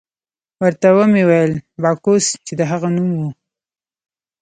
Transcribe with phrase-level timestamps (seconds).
[0.61, 3.29] ورته ومې ویل: باکوس، چې د هغه نوم وو.